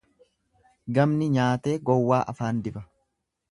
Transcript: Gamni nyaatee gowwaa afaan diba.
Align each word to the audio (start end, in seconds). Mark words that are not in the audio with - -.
Gamni 0.97 1.27
nyaatee 1.35 1.75
gowwaa 1.91 2.21
afaan 2.35 2.65
diba. 2.69 2.87